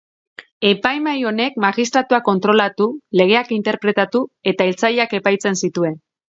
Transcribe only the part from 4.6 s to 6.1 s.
hiltzaileak epaitzen zituen.